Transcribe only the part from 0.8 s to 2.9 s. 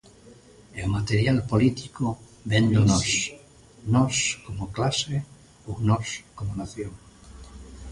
o material político vén do